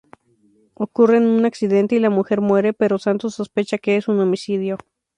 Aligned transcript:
Ocurre 0.73 1.19
un 1.19 1.45
accidente 1.45 1.95
y 1.95 1.99
la 1.99 2.09
mujer 2.09 2.41
muere, 2.41 2.73
pero 2.73 2.97
Santos 2.97 3.35
sospecha 3.35 3.77
que 3.77 3.97
es 3.97 4.07
un 4.07 4.19
homicidio. 4.19 4.79